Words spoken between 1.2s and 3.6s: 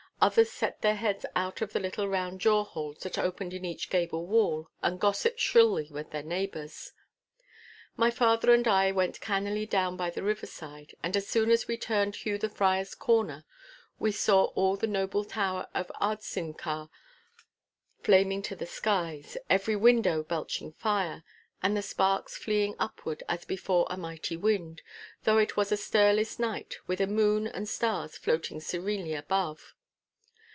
out of the little round 'jaw holes' that opened